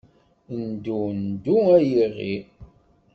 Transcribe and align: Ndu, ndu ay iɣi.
Ndu, 0.63 0.99
ndu 1.19 1.55
ay 1.75 1.87
iɣi. 2.03 2.33